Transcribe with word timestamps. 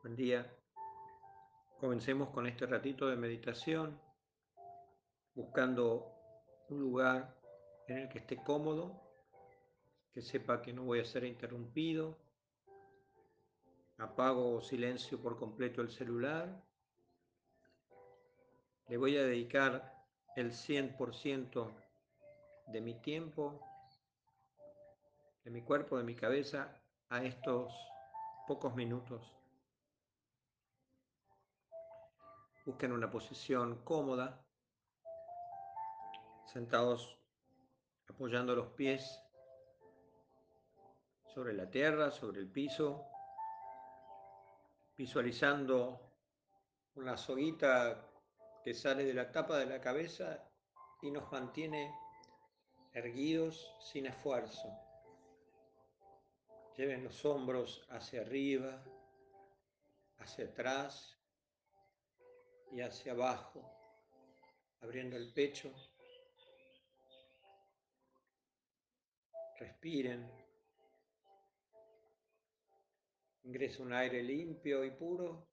Buen 0.00 0.14
día. 0.14 0.46
Comencemos 1.80 2.30
con 2.30 2.46
este 2.46 2.66
ratito 2.66 3.08
de 3.08 3.16
meditación, 3.16 4.00
buscando 5.34 6.14
un 6.68 6.78
lugar 6.78 7.36
en 7.88 7.98
el 7.98 8.08
que 8.08 8.18
esté 8.18 8.36
cómodo, 8.36 9.02
que 10.14 10.22
sepa 10.22 10.62
que 10.62 10.72
no 10.72 10.84
voy 10.84 11.00
a 11.00 11.04
ser 11.04 11.24
interrumpido. 11.24 12.16
Apago 13.96 14.54
o 14.54 14.62
silencio 14.62 15.20
por 15.20 15.36
completo 15.36 15.82
el 15.82 15.90
celular. 15.90 16.62
Le 18.86 18.96
voy 18.98 19.16
a 19.16 19.24
dedicar 19.24 20.06
el 20.36 20.52
100% 20.52 21.72
de 22.68 22.80
mi 22.80 22.94
tiempo, 23.00 23.60
de 25.42 25.50
mi 25.50 25.62
cuerpo, 25.62 25.98
de 25.98 26.04
mi 26.04 26.14
cabeza, 26.14 26.80
a 27.08 27.24
estos 27.24 27.74
pocos 28.46 28.76
minutos. 28.76 29.37
Busquen 32.68 32.92
una 32.92 33.10
posición 33.10 33.82
cómoda, 33.82 34.44
sentados 36.44 37.18
apoyando 38.10 38.54
los 38.54 38.66
pies 38.66 39.18
sobre 41.32 41.54
la 41.54 41.70
tierra, 41.70 42.10
sobre 42.10 42.40
el 42.40 42.52
piso, 42.52 43.06
visualizando 44.98 46.12
una 46.96 47.16
soguita 47.16 48.06
que 48.62 48.74
sale 48.74 49.02
de 49.02 49.14
la 49.14 49.32
tapa 49.32 49.56
de 49.56 49.64
la 49.64 49.80
cabeza 49.80 50.46
y 51.00 51.10
nos 51.10 51.32
mantiene 51.32 51.90
erguidos 52.92 53.74
sin 53.80 54.04
esfuerzo. 54.04 54.68
Lleven 56.76 57.02
los 57.02 57.24
hombros 57.24 57.86
hacia 57.88 58.20
arriba, 58.20 58.84
hacia 60.18 60.44
atrás 60.44 61.17
y 62.72 62.80
hacia 62.80 63.12
abajo, 63.12 63.62
abriendo 64.80 65.16
el 65.16 65.32
pecho. 65.32 65.72
Respiren. 69.58 70.30
Ingresa 73.44 73.82
un 73.82 73.92
aire 73.92 74.22
limpio 74.22 74.84
y 74.84 74.90
puro 74.90 75.48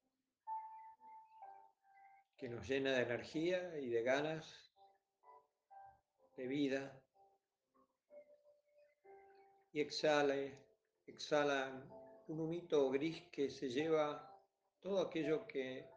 que 2.37 2.49
nos 2.49 2.67
llena 2.67 2.91
de 2.91 3.03
energía 3.03 3.79
y 3.79 3.89
de 3.89 4.03
ganas, 4.03 4.71
de 6.35 6.47
vida. 6.47 7.01
Y 9.71 9.79
exhale, 9.79 10.57
exhala 11.07 11.85
un 12.27 12.39
humito 12.39 12.89
gris 12.91 13.21
que 13.31 13.49
se 13.49 13.69
lleva 13.69 14.41
todo 14.81 15.01
aquello 15.01 15.47
que 15.47 15.94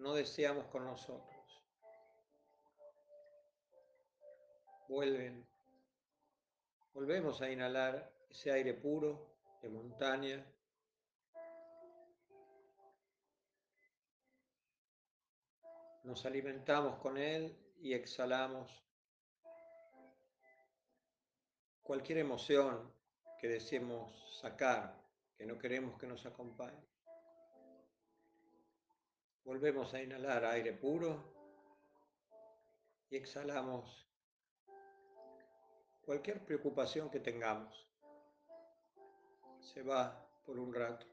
no 0.00 0.14
deseamos 0.14 0.66
con 0.68 0.84
nosotros. 0.86 1.62
Vuelven, 4.88 5.46
volvemos 6.94 7.42
a 7.42 7.50
inhalar 7.50 8.10
ese 8.30 8.50
aire 8.50 8.72
puro 8.74 9.36
de 9.62 9.68
montaña. 9.68 10.46
Nos 16.04 16.24
alimentamos 16.24 16.98
con 16.98 17.18
él 17.18 17.54
y 17.78 17.92
exhalamos 17.92 18.82
cualquier 21.82 22.18
emoción 22.18 22.90
que 23.38 23.48
deseemos 23.48 24.38
sacar, 24.40 24.98
que 25.36 25.44
no 25.44 25.58
queremos 25.58 25.98
que 25.98 26.06
nos 26.06 26.24
acompañe. 26.24 26.90
Volvemos 29.50 29.92
a 29.94 30.00
inhalar 30.00 30.44
aire 30.44 30.72
puro 30.72 31.10
y 33.10 33.16
exhalamos 33.16 34.06
cualquier 36.02 36.44
preocupación 36.44 37.10
que 37.10 37.18
tengamos. 37.18 37.90
Se 39.58 39.82
va 39.82 40.24
por 40.46 40.56
un 40.56 40.72
rato. 40.72 41.04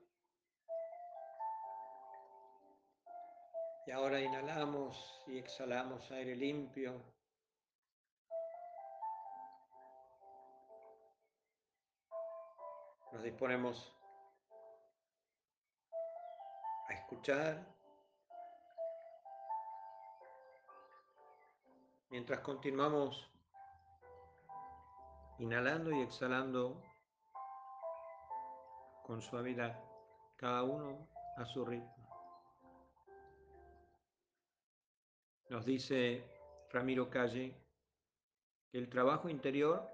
Y 3.88 3.92
ahora 3.92 4.22
inhalamos 4.22 5.24
y 5.26 5.40
exhalamos 5.40 6.12
aire 6.12 6.36
limpio. 6.36 6.94
Nos 13.14 13.24
disponemos 13.24 13.98
a 16.88 16.94
escuchar 16.94 17.77
Mientras 22.18 22.40
continuamos 22.40 23.30
inhalando 25.38 25.92
y 25.92 26.02
exhalando 26.02 26.82
con 29.04 29.22
suavidad, 29.22 29.80
cada 30.36 30.64
uno 30.64 31.08
a 31.38 31.46
su 31.46 31.64
ritmo. 31.64 32.10
Nos 35.50 35.64
dice 35.64 36.28
Ramiro 36.72 37.08
Calle 37.08 37.56
que 38.72 38.80
el 38.80 38.90
trabajo 38.90 39.30
interior 39.30 39.88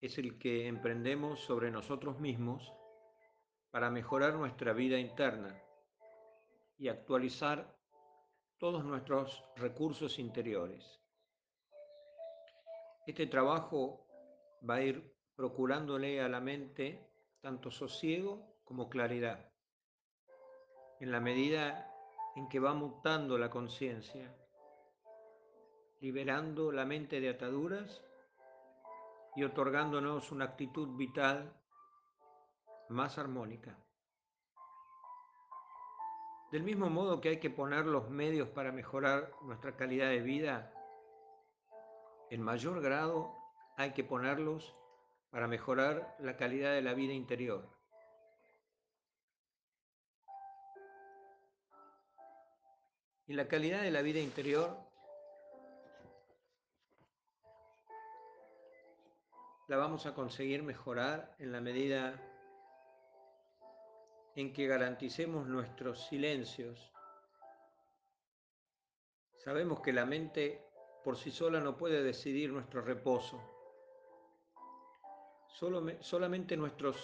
es 0.00 0.18
el 0.18 0.36
que 0.36 0.66
emprendemos 0.66 1.38
sobre 1.38 1.70
nosotros 1.70 2.18
mismos 2.18 2.72
para 3.70 3.88
mejorar 3.88 4.34
nuestra 4.34 4.72
vida 4.72 4.98
interna 4.98 5.56
y 6.76 6.88
actualizar 6.88 7.75
todos 8.58 8.84
nuestros 8.84 9.44
recursos 9.56 10.18
interiores. 10.18 11.00
Este 13.06 13.26
trabajo 13.26 14.06
va 14.68 14.76
a 14.76 14.82
ir 14.82 15.14
procurándole 15.36 16.20
a 16.20 16.28
la 16.28 16.40
mente 16.40 17.10
tanto 17.40 17.70
sosiego 17.70 18.56
como 18.64 18.88
claridad, 18.88 19.52
en 21.00 21.12
la 21.12 21.20
medida 21.20 21.92
en 22.34 22.48
que 22.48 22.58
va 22.58 22.74
mutando 22.74 23.38
la 23.38 23.50
conciencia, 23.50 24.34
liberando 26.00 26.72
la 26.72 26.84
mente 26.84 27.20
de 27.20 27.28
ataduras 27.28 28.02
y 29.36 29.44
otorgándonos 29.44 30.32
una 30.32 30.46
actitud 30.46 30.96
vital 30.96 31.54
más 32.88 33.18
armónica. 33.18 33.85
Del 36.56 36.64
mismo 36.64 36.88
modo 36.88 37.20
que 37.20 37.28
hay 37.28 37.38
que 37.38 37.50
poner 37.50 37.84
los 37.84 38.08
medios 38.08 38.48
para 38.48 38.72
mejorar 38.72 39.30
nuestra 39.42 39.76
calidad 39.76 40.08
de 40.08 40.22
vida, 40.22 40.72
en 42.30 42.40
mayor 42.40 42.80
grado 42.80 43.36
hay 43.76 43.92
que 43.92 44.02
ponerlos 44.02 44.74
para 45.28 45.48
mejorar 45.48 46.16
la 46.18 46.38
calidad 46.38 46.72
de 46.72 46.80
la 46.80 46.94
vida 46.94 47.12
interior. 47.12 47.68
Y 53.26 53.34
la 53.34 53.48
calidad 53.48 53.82
de 53.82 53.90
la 53.90 54.00
vida 54.00 54.20
interior 54.20 54.78
la 59.68 59.76
vamos 59.76 60.06
a 60.06 60.14
conseguir 60.14 60.62
mejorar 60.62 61.36
en 61.38 61.52
la 61.52 61.60
medida 61.60 62.25
en 64.36 64.52
que 64.52 64.66
garanticemos 64.66 65.46
nuestros 65.46 66.06
silencios. 66.06 66.92
Sabemos 69.38 69.80
que 69.80 69.94
la 69.94 70.04
mente 70.04 70.62
por 71.02 71.16
sí 71.16 71.30
sola 71.30 71.58
no 71.58 71.76
puede 71.76 72.02
decidir 72.02 72.52
nuestro 72.52 72.82
reposo. 72.82 73.40
solamente 76.00 76.54
nuestros 76.54 76.96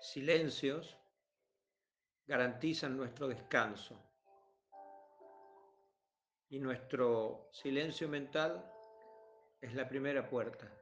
silencios 0.00 0.98
garantizan 2.26 2.96
nuestro 2.96 3.28
descanso. 3.28 3.96
Y 6.48 6.58
nuestro 6.58 7.48
silencio 7.52 8.08
mental 8.08 8.68
es 9.60 9.74
la 9.74 9.88
primera 9.88 10.28
puerta. 10.28 10.79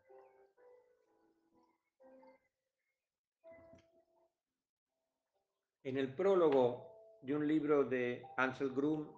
En 5.89 5.97
el 5.97 6.15
prólogo 6.15 7.19
de 7.23 7.35
un 7.35 7.49
libro 7.49 7.83
de 7.83 8.23
Ansel 8.37 8.75
Grum 8.75 9.11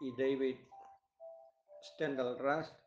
y 0.00 0.14
David 0.14 0.56
Stendhal 1.82 2.38
Rast, 2.38 2.80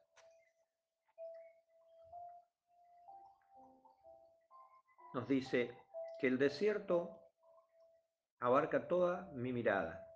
nos 5.13 5.27
dice 5.27 5.77
que 6.21 6.27
el 6.27 6.37
desierto 6.37 7.19
abarca 8.39 8.87
toda 8.87 9.29
mi 9.33 9.51
mirada. 9.51 10.07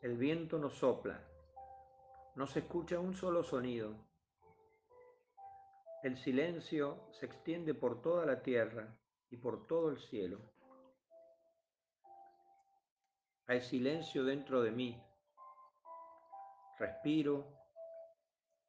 El 0.00 0.16
viento 0.16 0.56
no 0.56 0.70
sopla, 0.70 1.20
no 2.36 2.46
se 2.46 2.60
escucha 2.60 2.98
un 2.98 3.12
solo 3.12 3.44
sonido. 3.44 3.94
El 6.02 6.16
silencio 6.16 7.06
se 7.10 7.26
extiende 7.26 7.74
por 7.74 8.00
toda 8.00 8.24
la 8.24 8.40
tierra 8.40 8.96
y 9.28 9.36
por 9.36 9.66
todo 9.66 9.90
el 9.90 9.98
cielo. 9.98 10.40
Hay 13.46 13.60
silencio 13.60 14.24
dentro 14.24 14.62
de 14.62 14.70
mí. 14.70 15.02
Respiro, 16.78 17.46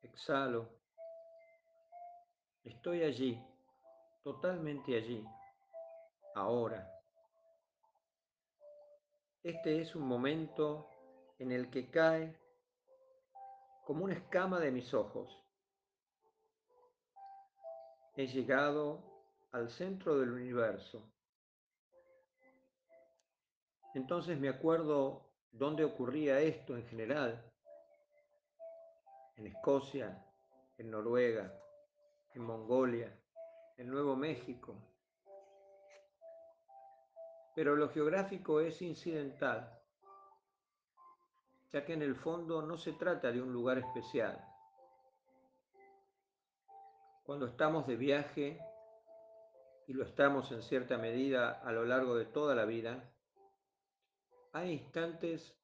exhalo. 0.01 0.69
Estoy 2.63 3.03
allí, 3.03 3.39
totalmente 4.23 4.95
allí, 4.95 5.23
ahora. 6.35 6.89
Este 9.43 9.81
es 9.81 9.95
un 9.95 10.07
momento 10.07 10.89
en 11.37 11.51
el 11.51 11.69
que 11.69 11.91
cae 11.91 12.39
como 13.85 14.05
una 14.05 14.13
escama 14.13 14.59
de 14.59 14.71
mis 14.71 14.93
ojos. 14.93 15.29
He 18.15 18.27
llegado 18.27 19.03
al 19.51 19.69
centro 19.69 20.19
del 20.19 20.31
universo. 20.31 21.12
Entonces 23.93 24.39
me 24.39 24.49
acuerdo 24.49 25.29
dónde 25.51 25.83
ocurría 25.83 26.39
esto 26.39 26.75
en 26.75 26.85
general. 26.87 27.43
En 29.35 29.47
Escocia, 29.47 30.25
en 30.77 30.89
Noruega, 30.89 31.53
en 32.33 32.43
Mongolia, 32.43 33.15
en 33.77 33.87
Nuevo 33.89 34.15
México. 34.15 34.75
Pero 37.55 37.75
lo 37.75 37.89
geográfico 37.89 38.59
es 38.59 38.81
incidental, 38.81 39.79
ya 41.71 41.85
que 41.85 41.93
en 41.93 42.01
el 42.01 42.15
fondo 42.15 42.63
no 42.63 42.77
se 42.77 42.93
trata 42.93 43.31
de 43.31 43.41
un 43.41 43.53
lugar 43.53 43.77
especial. 43.77 44.43
Cuando 47.23 47.45
estamos 47.45 47.85
de 47.85 47.95
viaje, 47.95 48.59
y 49.87 49.93
lo 49.93 50.03
estamos 50.03 50.51
en 50.51 50.63
cierta 50.63 50.97
medida 50.97 51.61
a 51.63 51.71
lo 51.71 51.85
largo 51.85 52.15
de 52.15 52.25
toda 52.25 52.55
la 52.55 52.65
vida, 52.65 53.12
hay 54.53 54.73
instantes 54.73 55.55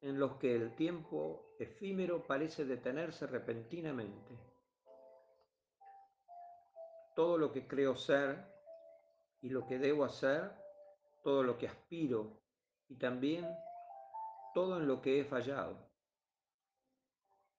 en 0.00 0.18
los 0.18 0.36
que 0.36 0.54
el 0.54 0.74
tiempo 0.74 1.54
efímero 1.58 2.26
parece 2.26 2.64
detenerse 2.64 3.26
repentinamente. 3.26 4.36
Todo 7.14 7.38
lo 7.38 7.52
que 7.52 7.66
creo 7.66 7.96
ser 7.96 8.44
y 9.40 9.48
lo 9.48 9.66
que 9.66 9.78
debo 9.78 10.04
hacer, 10.04 10.52
todo 11.22 11.44
lo 11.44 11.56
que 11.56 11.68
aspiro 11.68 12.42
y 12.88 12.96
también 12.96 13.46
todo 14.52 14.78
en 14.78 14.88
lo 14.88 15.00
que 15.00 15.20
he 15.20 15.24
fallado. 15.24 15.88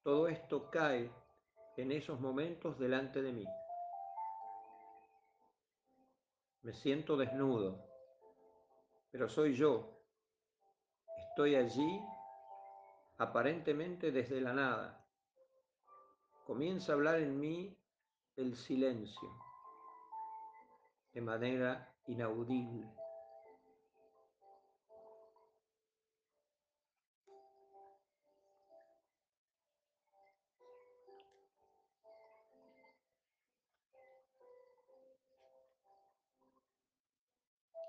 Todo 0.03 0.27
esto 0.27 0.69
cae 0.69 1.09
en 1.77 1.91
esos 1.91 2.19
momentos 2.19 2.77
delante 2.77 3.21
de 3.21 3.31
mí. 3.31 3.45
Me 6.61 6.73
siento 6.73 7.15
desnudo, 7.15 7.86
pero 9.17 9.29
soy 9.29 9.55
yo. 9.55 9.99
Estoy 11.29 11.55
allí 11.55 11.99
aparentemente 13.17 14.11
desde 14.11 14.39
la 14.39 14.53
nada. 14.53 15.03
Comienza 16.45 16.91
a 16.91 16.95
hablar 16.95 17.19
en 17.21 17.39
mí 17.39 17.75
el 18.35 18.55
silencio 18.55 19.27
de 21.13 21.21
manera 21.21 21.95
inaudible. 22.05 22.87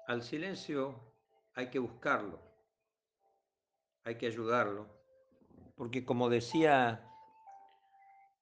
Al 0.06 0.22
silencio 0.22 1.07
hay 1.58 1.70
que 1.70 1.80
buscarlo, 1.80 2.38
hay 4.04 4.16
que 4.16 4.28
ayudarlo, 4.28 4.86
porque 5.74 6.04
como 6.04 6.28
decía 6.28 7.04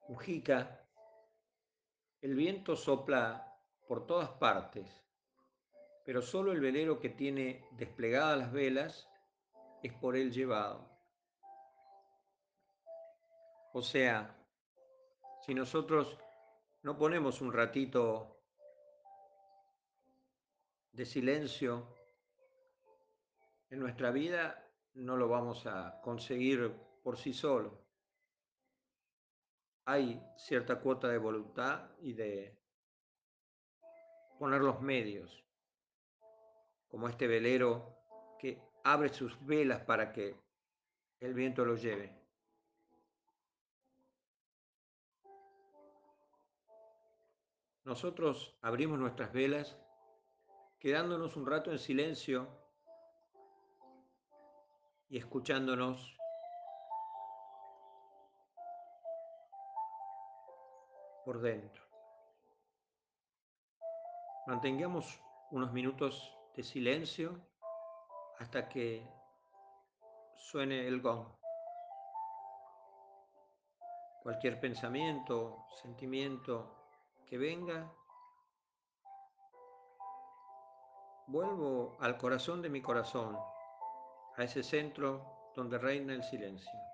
Mujica, 0.07 0.87
el 2.21 2.35
viento 2.35 2.77
sopla 2.77 3.59
por 3.89 4.07
todas 4.07 4.29
partes, 4.33 5.03
pero 6.05 6.21
solo 6.21 6.53
el 6.53 6.61
velero 6.61 7.01
que 7.01 7.09
tiene 7.09 7.67
desplegadas 7.71 8.39
las 8.39 8.53
velas 8.53 9.09
es 9.83 9.95
por 9.95 10.15
él 10.15 10.31
llevado. 10.31 10.87
O 13.73 13.81
sea, 13.81 14.37
si 15.47 15.55
nosotros 15.55 16.19
no 16.83 16.99
ponemos 16.99 17.41
un 17.41 17.55
ratito 17.55 18.43
de 20.93 21.07
silencio 21.07 21.95
en 23.71 23.81
nuestra 23.81 24.11
vida, 24.11 24.67
no 24.95 25.17
lo 25.17 25.29
vamos 25.29 25.67
a 25.67 26.01
conseguir 26.03 26.73
por 27.03 27.17
sí 27.17 27.33
solo. 27.33 27.85
Hay 29.85 30.21
cierta 30.37 30.81
cuota 30.81 31.09
de 31.09 31.19
voluntad 31.19 31.91
y 32.01 32.13
de 32.13 32.59
poner 34.39 34.61
los 34.61 34.81
medios, 34.81 35.45
como 36.89 37.09
este 37.09 37.27
velero 37.27 37.97
que 38.39 38.61
abre 38.85 39.09
sus 39.09 39.45
velas 39.47 39.83
para 39.83 40.13
que 40.13 40.37
el 41.21 41.35
viento 41.35 41.65
lo 41.65 41.77
lleve. 41.77 42.17
Nosotros 47.85 48.59
abrimos 48.63 48.99
nuestras 48.99 49.33
velas 49.33 49.79
quedándonos 50.81 51.37
un 51.37 51.47
rato 51.47 51.71
en 51.71 51.79
silencio 51.79 52.66
y 55.08 55.19
escuchándonos 55.19 56.17
por 61.25 61.41
dentro. 61.41 61.82
Mantengamos 64.47 65.20
unos 65.50 65.73
minutos 65.73 66.32
de 66.55 66.62
silencio 66.62 67.41
hasta 68.38 68.69
que 68.69 69.08
suene 70.37 70.87
el 70.87 71.00
gong. 71.00 71.26
Cualquier 74.23 74.61
pensamiento, 74.61 75.67
sentimiento 75.82 76.76
que 77.26 77.38
venga, 77.38 77.93
vuelvo 81.27 81.96
al 82.01 82.17
corazón 82.17 82.63
de 82.63 82.69
mi 82.69 82.81
corazón, 82.81 83.36
a 84.36 84.44
ese 84.44 84.62
centro 84.62 85.52
donde 85.55 85.78
reina 85.78 86.12
el 86.12 86.22
silencio. 86.22 86.85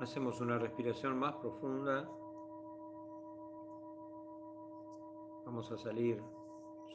Hacemos 0.00 0.40
una 0.40 0.56
respiración 0.58 1.18
más 1.18 1.34
profunda. 1.36 2.08
Vamos 5.44 5.70
a 5.70 5.76
salir 5.76 6.22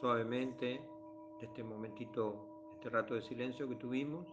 suavemente 0.00 0.84
de 1.38 1.46
este 1.46 1.62
momentito, 1.62 2.34
este 2.74 2.90
rato 2.90 3.14
de 3.14 3.22
silencio 3.22 3.68
que 3.68 3.76
tuvimos. 3.76 4.26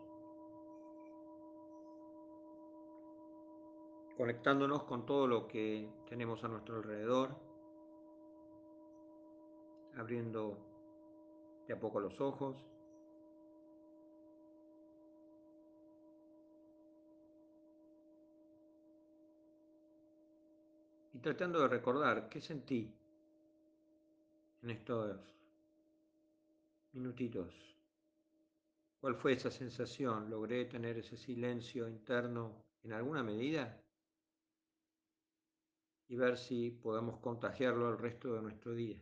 Conectándonos 4.18 4.86
con 4.86 5.06
todo 5.06 5.28
lo 5.28 5.48
que 5.48 5.88
tenemos 6.10 6.44
a 6.44 6.48
nuestro 6.48 6.78
alrededor. 6.78 7.36
Abriendo 10.00 10.58
de 11.68 11.76
a 11.76 11.80
poco 11.80 12.00
los 12.00 12.20
ojos. 12.20 12.73
Y 21.14 21.20
tratando 21.20 21.62
de 21.62 21.68
recordar 21.68 22.28
qué 22.28 22.42
sentí 22.42 22.92
en 24.64 24.70
estos 24.72 25.20
minutitos. 26.92 27.54
¿Cuál 29.00 29.16
fue 29.16 29.34
esa 29.34 29.52
sensación? 29.52 30.30
¿Logré 30.30 30.66
tener 30.66 30.98
ese 30.98 31.18
silencio 31.18 31.88
interno 31.88 32.66
en 32.84 32.94
alguna 32.94 33.22
medida? 33.22 33.80
Y 36.08 36.16
ver 36.16 36.38
si 36.38 36.72
podemos 36.72 37.20
contagiarlo 37.20 37.88
al 37.88 37.98
resto 37.98 38.34
de 38.34 38.42
nuestro 38.42 38.74
día. 38.74 38.98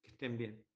Que 0.00 0.08
estén 0.08 0.38
bien. 0.38 0.73